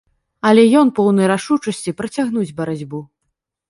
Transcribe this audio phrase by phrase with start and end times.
[0.51, 3.09] Але ён поўны рашучасці працягнуць барацьбу.